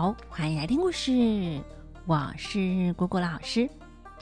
[0.00, 1.62] 好，欢迎来听故事。
[2.06, 3.68] 我是果果老师。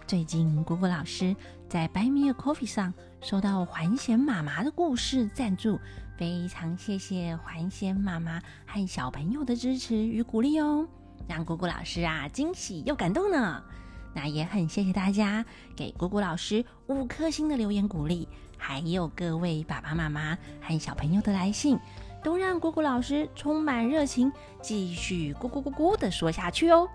[0.09, 1.37] 最近果果老师
[1.69, 2.93] 在白米尔 Coffee 上
[3.23, 5.79] 收到环贤妈妈的故事赞助，
[6.17, 10.85] 非常谢谢环贤妈妈和小朋友的支持与鼓励哦，
[11.29, 13.63] 让果果老师啊惊喜又感动呢。
[14.13, 21.79] 那也很谢谢大家给果果老师五颗星的留言鼓励，还有各位爸爸妈妈和小朋友的来信。
[22.23, 26.89] 都让果果老师充满热情，继续咕咕咕咕的说下去哦。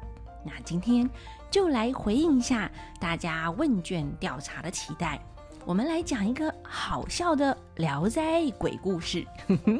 [0.46, 1.10] 那今天
[1.50, 5.22] 就来回应一下大家问卷调查的期待，
[5.66, 9.26] 我们来讲一个好笑的《聊斋》鬼故事。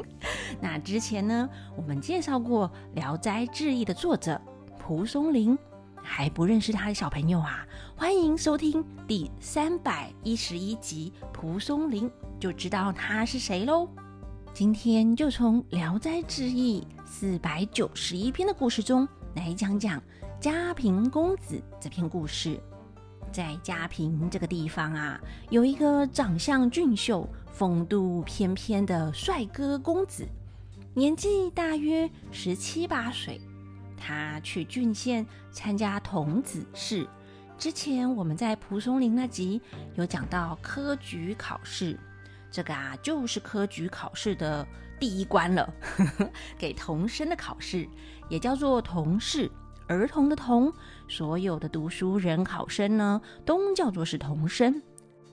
[0.60, 4.40] 那之前呢，我们介绍过《聊斋志异》的作者
[4.78, 5.58] 蒲松龄，
[6.02, 12.08] 还不认识他的小朋友啊，欢迎收听第三百一十一集《蒲松龄》，
[12.40, 13.86] 就知道他是谁喽。
[14.54, 20.00] 今天就从《聊斋志异》四百九十一篇的故事中来讲讲
[20.38, 22.56] 嘉平公子这篇故事。
[23.32, 30.24] 在嘉平这个地方啊，有一个长相俊秀、风度翩翩的帅哥公子，
[30.94, 33.40] 年纪大约十七八岁。
[33.96, 37.04] 他去郡县参加童子试。
[37.58, 39.60] 之前我们在蒲松龄那集
[39.96, 41.98] 有讲到科举考试。
[42.54, 44.64] 这个啊，就是科举考试的
[45.00, 45.74] 第一关了，
[46.56, 47.88] 给童生的考试，
[48.28, 49.50] 也叫做童试，
[49.88, 50.72] 儿童的童，
[51.08, 54.80] 所有的读书人考生呢，都叫做是童生。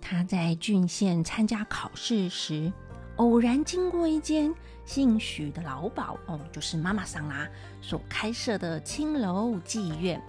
[0.02, 2.74] 他在郡县参加考试时，
[3.18, 4.52] 偶然经过一间
[4.84, 7.48] 姓许的老鸨哦，就是妈妈桑啦
[7.84, 10.20] 所开设的青楼妓院，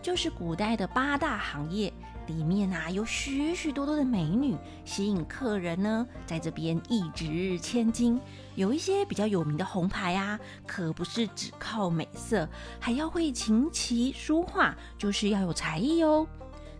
[0.00, 1.92] 就是古代的八大行业。
[2.26, 8.20] 里面啊有许许多多的美女，吸引客人呢，在这边一掷千金。
[8.54, 12.48] 有一些比较有名的红牌啊，可不是只靠美色，
[12.80, 16.26] 还要会琴棋书画，就是要有才艺哦。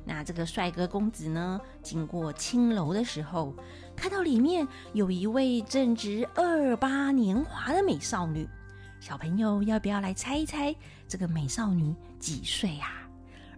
[0.05, 3.55] 那这个帅哥公子呢，经过青楼的时候，
[3.95, 8.49] 看到里面有一位正值二八年华的美少女。
[8.99, 10.75] 小朋友要不要来猜一猜，
[11.07, 13.09] 这个美少女几岁呀？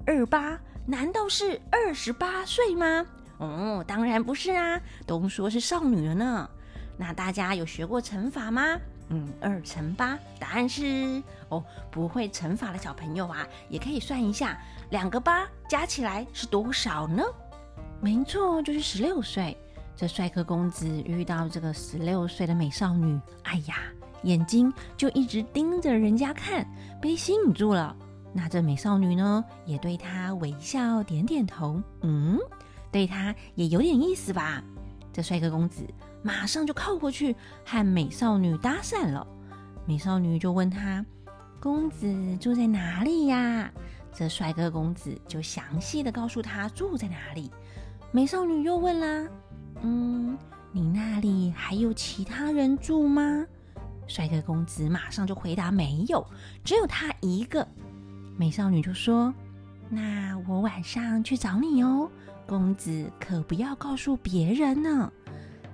[0.05, 0.59] 二八。
[0.91, 3.05] 难道是二十八岁吗？
[3.37, 6.49] 哦，当然不是啊，都说是少女了呢。
[6.97, 8.63] 那大家有学过乘法吗？
[9.11, 11.63] 嗯，二乘八，答案是哦。
[11.91, 17.23] 不会乘法的小朋友啊，也可以算一下，两个八加起来是多少呢？
[18.01, 19.55] 没错，就是十六岁。
[19.95, 23.77] 这帅哥公子遇到这个十六岁的美少女，哎呀，
[24.23, 26.67] 眼睛就一直盯着人家看，
[26.99, 27.95] 被吸引住了。
[28.33, 32.39] 那这美少女呢，也对他微笑点点头，嗯，
[32.93, 34.63] 对他也有点意思吧？
[35.13, 35.85] 这帅哥公子
[36.23, 37.35] 马上就靠过去
[37.65, 39.27] 和美少女搭讪了。
[39.87, 41.05] 美少女就问他
[41.59, 43.73] ：“公子住在哪里呀？”
[44.13, 47.51] 这帅哥公子就详细的告诉他住在哪里。
[48.13, 49.31] 美少女又问啦
[49.83, 50.37] ：“嗯，
[50.71, 53.45] 你那里还有其他人住吗？”
[54.07, 56.25] 帅哥公子马上就回答：“没有，
[56.63, 57.67] 只有他一个。”
[58.39, 59.35] 美少女就说
[59.91, 62.09] ：“那我晚上去找你哦，
[62.47, 65.13] 公子可不要告诉别人呢。”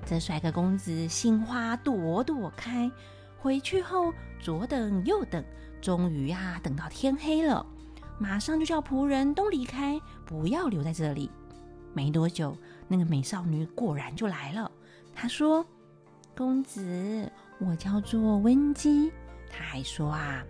[0.06, 2.90] 这帅哥公子心花朵朵开，
[3.36, 4.10] 回去后
[4.40, 5.44] 左等右等，
[5.82, 7.64] 终于呀等到天黑了，
[8.18, 11.30] 马上就叫仆人都离开，不要留在这里。
[11.92, 12.56] 没多久，
[12.88, 14.72] 那个美少女果然就来了。
[15.14, 15.62] 她说
[16.34, 19.12] ：“公子，我叫做温姬。”
[19.52, 20.42] 她还说啊。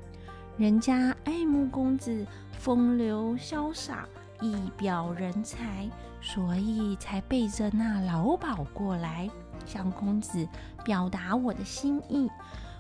[0.56, 4.09] 人家爱慕公子风流潇洒、
[4.41, 9.28] 一表人才，所以才背着那老鸨过来，
[9.66, 10.47] 向公子
[10.84, 12.31] 表达我的心意。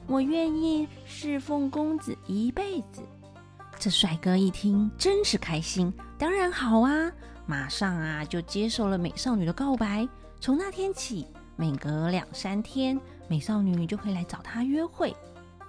[0.06, 3.02] 我愿意侍奉公子一辈子。
[3.76, 7.10] 这帅哥一听，真是开心，当然好啊！
[7.44, 10.08] 马上啊，就接受了美少女的告白。
[10.40, 15.14] 从那天起，每隔两三天，美少女就会来找他约会。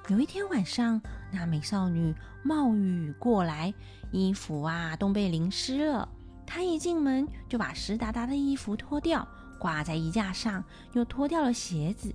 [0.07, 2.13] 有一天晚上，那美少女
[2.43, 3.73] 冒雨过来，
[4.11, 6.07] 衣服啊都被淋湿了。
[6.45, 10.63] 她一进门就把湿哒哒的衣服脱掉，挂在衣架上，
[10.93, 12.13] 又脱掉了鞋子，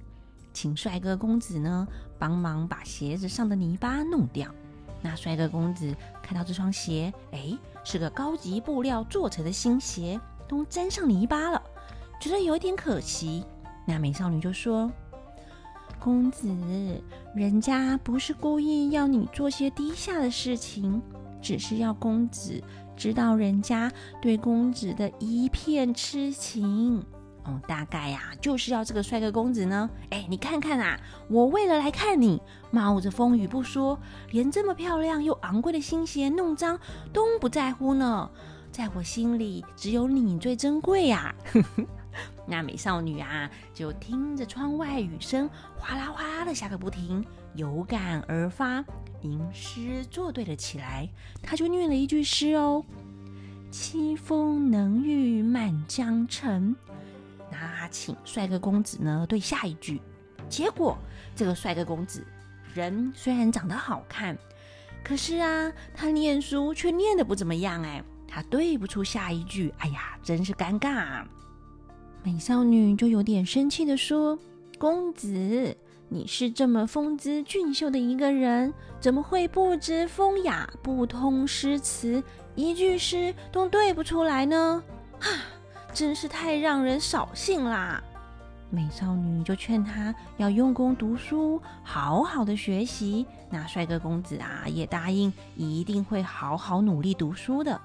[0.53, 1.85] 请帅哥公子呢
[2.17, 4.49] 帮忙把鞋子上的泥巴弄掉。
[5.03, 5.93] 那帅哥公子
[6.23, 11.61] 看到这双鞋，哎，是个高级布料做成的新鞋，都沾上泥巴了，
[12.21, 13.45] 觉得有点可惜。
[13.85, 14.89] 那美少女就说。
[16.01, 16.49] 公子，
[17.35, 21.01] 人家不是故意要你做些低下的事情，
[21.43, 22.61] 只是要公子
[22.97, 27.05] 知道人家对公子的一片痴情。
[27.45, 29.89] 哦，大概呀，就是要这个帅哥公子呢。
[30.11, 30.99] 哎，你看看啊，
[31.29, 33.99] 我为了来看你，冒着风雨不说，
[34.31, 36.79] 连这么漂亮又昂贵的新鞋弄脏
[37.13, 38.31] 都不在乎呢。
[38.71, 41.35] 在我心里，只有你最珍贵呀。
[42.47, 47.25] 那美少女啊，就听着窗外雨声哗啦哗啦的下个不停，
[47.55, 48.85] 有感而发，
[49.23, 51.09] 吟诗作对了起来。
[51.43, 52.85] 她就念了一句诗哦
[53.71, 56.75] ：“凄风能御满江城。”
[57.51, 60.01] 那请帅哥公子呢对下一句。
[60.49, 60.97] 结果
[61.37, 62.25] 这个帅哥公子
[62.75, 64.37] 人虽然长得好看，
[65.05, 69.73] 可是啊，他念书却念的不怎么样哎，他对不出下一句。
[69.79, 71.25] 哎呀，真是尴尬。
[72.23, 74.39] 美少女就有点生气的说
[74.79, 75.75] ：“公子，
[76.11, 82.23] 你是这么风姿俊秀的一个人，怎么会不知风雅、不通诗词，
[82.55, 84.83] 一句诗都对不出来呢？
[85.19, 85.31] 哈，
[85.95, 88.03] 真是太让人扫兴啦！”
[88.69, 93.25] 美少女就劝他要用功读书，好好的学习。
[93.49, 97.81] 那帅哥公子啊，也答应一定会好好努力读书的。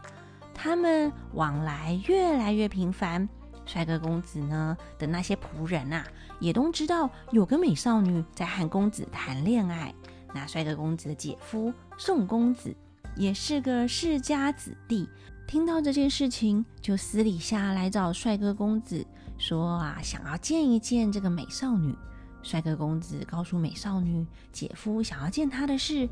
[0.53, 3.27] 他们往来越来越频繁。
[3.65, 6.05] 帅哥公子呢的那些仆人啊，
[6.39, 9.93] 也都知道有个美少女在和公子谈恋爱。
[10.33, 12.75] 那帅哥公子的姐夫宋公子
[13.15, 15.09] 也是个世家子弟，
[15.47, 19.05] 听到这件事情，就私底下来找帅哥公子
[19.37, 21.95] 说啊，想要见一见这个美少女。
[22.43, 26.07] 帅哥公子告诉美少女，姐夫想要见她的事，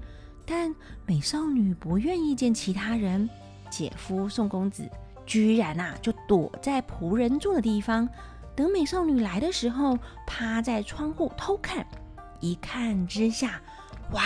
[0.45, 0.73] 但
[1.05, 3.29] 美少女不愿意见其他人。
[3.69, 4.89] 姐夫宋公子。
[5.25, 8.07] 居然啊，就躲在仆人住的地方，
[8.55, 9.97] 等美少女来的时候，
[10.27, 11.85] 趴在窗户偷看。
[12.39, 13.61] 一看之下，
[14.11, 14.21] 哇，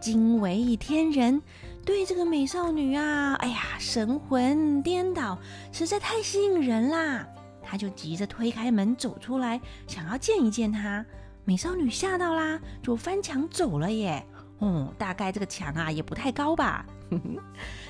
[0.00, 1.40] 惊为天人，
[1.86, 5.38] 对这个美少女啊，哎呀，神魂颠倒，
[5.72, 7.26] 实在太吸引人啦！
[7.62, 11.04] 他就急着推开门走出来，想要见一见她。
[11.44, 14.26] 美少女吓到啦，就翻墙走了耶。
[14.58, 16.84] 哦，大概这个墙啊也不太高吧。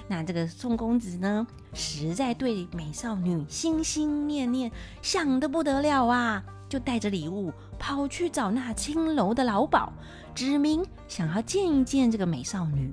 [0.07, 4.71] 那这个宋公子呢，实在对美少女心心念念，
[5.01, 9.91] 想得不得了啊，就带着礼物跑去找那青楼的老鸨，
[10.35, 12.93] 指明想要见一见这个美少女。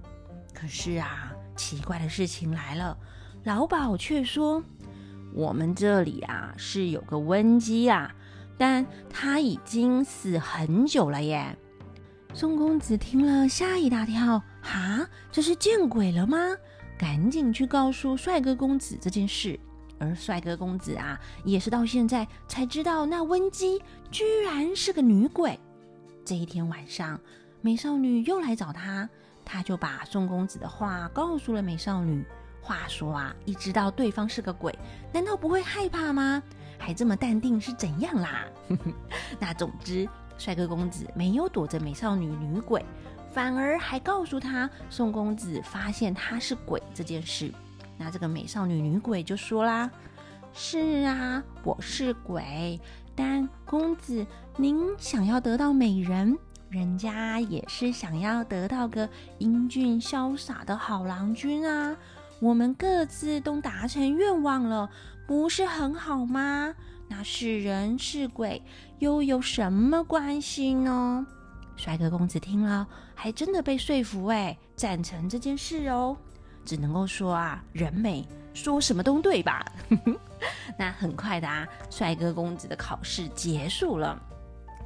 [0.53, 2.97] 可是啊，奇怪的事情来了，
[3.43, 4.63] 老鸨却说
[5.35, 8.13] ：“我们这里啊是有个瘟鸡啊，
[8.57, 11.57] 但他已经死很久了耶。”
[12.33, 16.37] 宋公子听了吓一大跳，哈，这是见鬼了吗？
[17.01, 19.59] 赶紧去告诉帅哥公子这件事。
[19.97, 23.81] 而帅哥公子啊，也是到现在才知道那温姬
[24.11, 25.59] 居然是个女鬼。
[26.23, 27.19] 这一天晚上，
[27.59, 29.09] 美少女又来找他，
[29.43, 32.23] 他就把宋公子的话告诉了美少女。
[32.61, 34.77] 话说啊，一知道对方是个鬼，
[35.11, 36.43] 难道不会害怕吗？
[36.77, 38.45] 还这么淡定是怎样啦？
[39.39, 40.07] 那总之。
[40.37, 42.83] 帅哥公子没有躲着美少女女鬼，
[43.31, 47.51] 反而还告诉他宋公子发现他是鬼这件事。
[47.97, 49.89] 那这个美少女女鬼就说啦
[50.53, 52.79] ：“是啊，我是鬼，
[53.15, 54.25] 但公子
[54.57, 56.37] 您想要得到美人，
[56.69, 59.07] 人家也是想要得到个
[59.37, 61.95] 英俊潇洒的好郎君啊。
[62.39, 64.89] 我们各自都达成愿望了，
[65.27, 66.73] 不是很好吗？”
[67.07, 68.61] 那是人是鬼
[68.99, 71.27] 又有什么关系呢？
[71.83, 76.15] 帅哥公子听了，还真的被说服哎，赞成这件事哦。
[76.63, 78.23] 只能够说啊，人美
[78.53, 79.65] 说什么都对吧？
[80.77, 84.15] 那很快的啊，帅哥公子的考试结束了，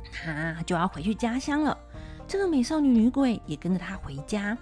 [0.09, 1.77] 他就要回去家乡了。
[2.25, 4.57] 这个美少女女鬼也跟着他回家，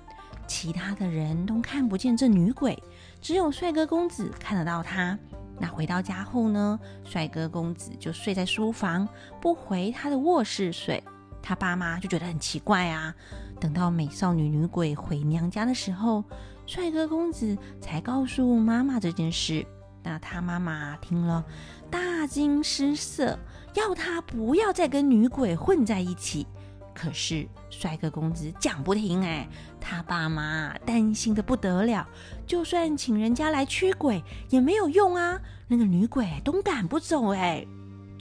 [0.47, 2.81] 其他的人都看不见这女鬼，
[3.21, 5.15] 只有帅哥公子看得到她。
[5.59, 9.07] 那回到家后呢，帅哥公子就睡在书房，
[9.39, 11.01] 不回他的卧室睡。
[11.43, 13.13] 他爸妈就觉得很奇怪啊。
[13.59, 16.23] 等到美少女女鬼回娘家的时候，
[16.65, 19.63] 帅哥公子才告诉妈妈这件事。
[20.01, 21.45] 那他妈妈听了
[21.89, 23.37] 大惊失色，
[23.73, 26.47] 要他不要再跟女鬼混在一起。
[26.93, 29.47] 可是帅哥公子讲不停，哎，
[29.79, 32.07] 他爸妈担心的不得了，
[32.45, 37.65] 就算请人家来驱鬼也没有用啊，那个女鬼都赶不走，哎。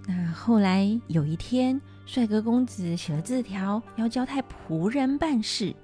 [0.07, 5.75] 那后来有一天，帅哥公子写了字条，要交代仆人办事。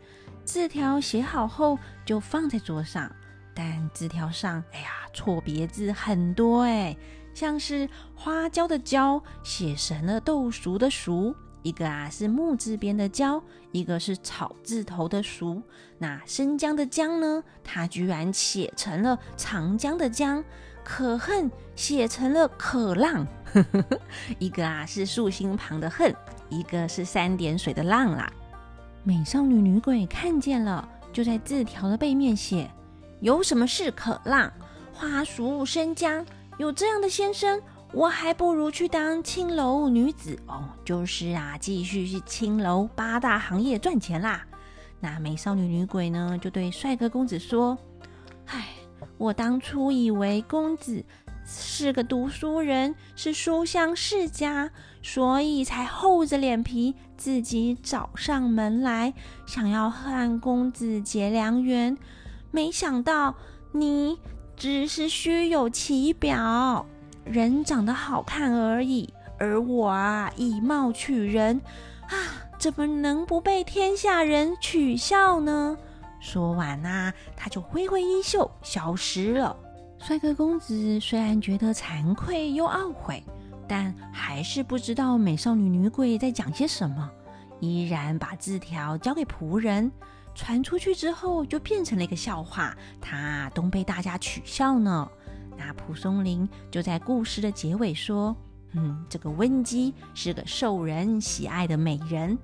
[0.45, 3.11] 字条写好后就放在桌上，
[3.55, 6.97] 但字条上，哎呀，错别字很多，哎，
[7.35, 11.35] 像是花椒的椒写成了豆熟的熟。
[11.63, 15.61] 一个啊是木字边的椒，一个是草字头的熟。
[15.99, 20.43] 那生姜的姜呢，它居然写成了长江的江。
[20.91, 23.27] 可恨写成了可浪，
[24.41, 26.17] 一个啊是竖心旁的恨，
[26.49, 28.33] 一个是三点水的浪啦。
[29.05, 32.71] 美少女女鬼看见了，就在字条的背面写
[33.21, 34.51] ：“有什么事可浪？
[34.95, 36.25] 花熟生姜，
[36.57, 37.61] 有这样的先生，
[37.93, 40.71] 我还不如去当青楼女子哦。
[40.87, 44.43] 就是啊，继续去青楼八大行业赚钱啦。”
[45.01, 47.77] 那美少女女鬼呢，就对帅哥公子说
[48.49, 48.69] ：“唉，
[49.19, 51.05] 我当初以为公子
[51.45, 54.71] 是个读书人，是书香世家，
[55.03, 59.13] 所以才厚着脸皮自己找上门来，
[59.47, 61.99] 想要和公子结良缘。
[62.51, 63.35] 没想到
[63.73, 64.19] 你
[64.57, 66.87] 只是虚有其表，
[67.25, 71.61] 人长得好看而已，而我啊，以貌取人
[72.09, 75.79] 啊。”怎么能不被天下人取笑呢？
[76.21, 79.57] 说完啊，他就挥挥衣袖消失了。
[79.99, 83.23] 帅哥公子虽然觉得惭愧又懊悔，
[83.67, 87.11] 但还是不知道美少女女鬼在讲些什么，
[87.61, 89.91] 依然把字条交给仆人。
[90.35, 95.09] 传出去之后，就变成了一个笑话，他都被大家取笑呢。
[95.57, 98.37] 那蒲松龄就在故事的结尾说。
[98.73, 102.37] 嗯，这个温姬是个受人喜爱的美人，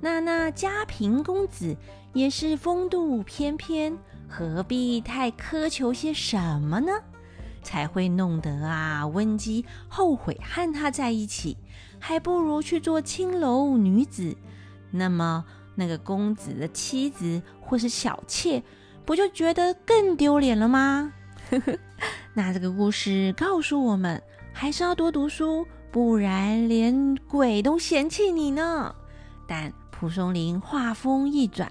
[0.00, 1.76] 那那家贫公子
[2.12, 3.96] 也是风度翩翩，
[4.28, 6.92] 何必太苛求些什么呢？
[7.62, 11.56] 才会弄得啊温姬后悔和他在一起，
[11.98, 14.34] 还不如去做青楼女子。
[14.90, 18.62] 那么那个公子的妻子或是小妾，
[19.04, 21.12] 不就觉得更丢脸了吗？
[22.32, 24.22] 那这个故事告诉我们。
[24.52, 28.94] 还是要多读书，不然连鬼都嫌弃你呢。
[29.46, 31.70] 但蒲松龄话锋一转，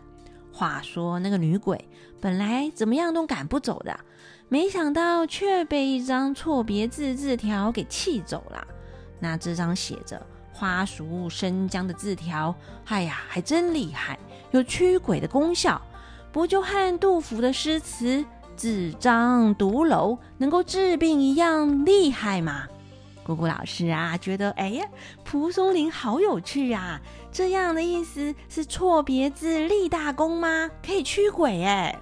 [0.53, 1.83] 话说那个女鬼
[2.21, 4.00] 本来怎么样都赶不走的，
[4.50, 8.67] 没想到却被一张错别字字条给气走了。
[9.19, 12.53] 那这张写着“花熟生姜”的字条，
[12.86, 14.19] 哎呀，还真厉害，
[14.51, 15.81] 有驱鬼的功效，
[16.31, 18.24] 不就和杜甫的诗词？
[18.55, 22.67] 纸张毒楼能够治病一样厉害吗？
[23.29, 24.83] 姑姑老师啊，觉得哎呀，
[25.24, 27.00] 蒲松龄好有趣啊！
[27.31, 30.67] 这样的意思是错别字立大功吗？
[30.83, 31.95] 可以驱鬼哎。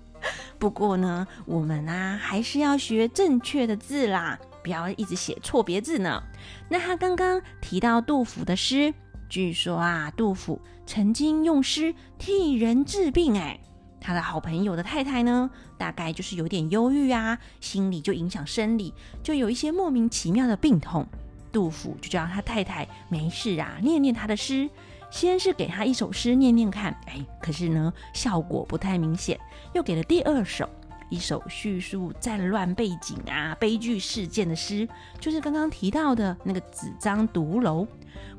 [0.60, 6.22] 不过呢，我们啊还是要学正确的字啦，不要一直写错别字呢。
[6.68, 8.92] 那他刚刚提到杜甫的诗，
[9.30, 13.58] 据说啊，杜甫曾经用诗替人治病哎。
[14.00, 21.06] 他的好朋友的太太呢，大概就是有点忧郁啊，心理就影响生理，就有一些莫名其妙的病痛。
[21.52, 24.68] 杜甫就叫他太太没事啊，念念他的诗。
[25.08, 29.38] 先是给他一首诗念念看，哎，可是呢效果不太明显。
[29.72, 30.68] 又给了第二首，
[31.08, 34.86] 一首叙述战乱背景啊、悲剧事件的诗，
[35.18, 37.86] 就是刚刚提到的那个纸张毒楼。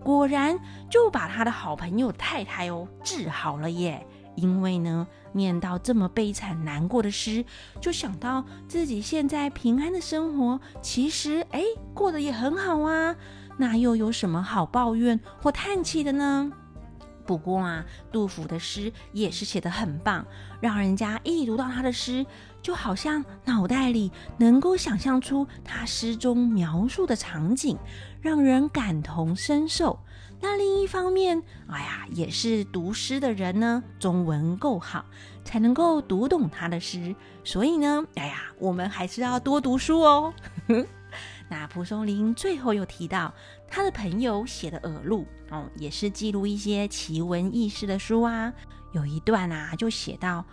[0.04, 0.60] 果然
[0.90, 4.06] 就把他的好朋友太太哦治好了耶。
[4.38, 7.44] 因为呢，念到这么悲惨难过的诗，
[7.82, 11.62] 就想到自己现在平安的生活，其实哎，
[11.94, 13.16] 过得也很好啊。
[13.58, 16.52] 那又有什么好抱怨或叹气的呢？
[17.26, 20.26] 不过啊，杜甫的诗也是写得很棒，
[20.62, 22.26] 让人家一读到他的诗，
[22.62, 27.78] 就好像脑袋里能够想象出他诗中描述的场景，
[28.22, 30.00] 让人感同身受。
[30.40, 35.04] 那另一方面，哎呀，也是读诗的人呢，中文够好，
[35.44, 37.16] 才能够读懂他的诗。
[37.44, 40.34] 所以呢，哎呀，我们还是要多读书哦。
[41.50, 43.34] 那蒲松龄最后又提到
[43.68, 48.54] 他的朋友写的耳录哦，也是记录一些奇闻异事的书啊。
[48.92, 50.46] 有一段啊，就写到，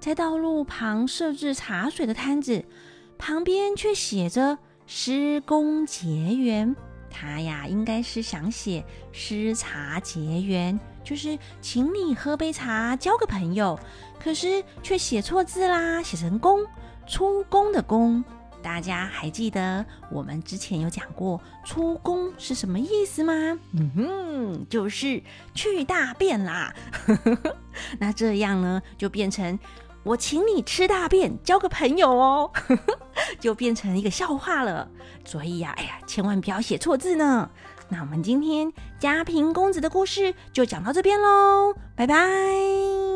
[0.00, 2.64] 在道路旁设置茶水的摊子，
[3.18, 6.74] 旁边却写着“施工结缘”。
[7.10, 13.78] 他呀，应该是想写诗茶结缘，就是请你喝杯茶，交个朋友。
[14.18, 16.66] 可是却写错字啦，写成公，
[17.06, 18.24] 出宫的宫。
[18.60, 23.32] 大家还记得我们之前有讲过出宫是什么意思吗？
[23.72, 25.22] 嗯哼，就是
[25.54, 26.74] 去大便啦。
[28.00, 29.58] 那这样呢，就变成。
[30.04, 32.50] 我请你吃大便，交个朋友哦，
[33.40, 34.88] 就变成一个笑话了。
[35.24, 37.50] 所以呀，哎呀，千万不要写错字呢。
[37.90, 43.07] 那我们今天家平公子的故事就讲到这边喽，拜拜。